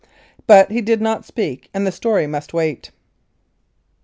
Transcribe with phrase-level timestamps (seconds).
[0.47, 2.89] But he did not speak, and the story must wait."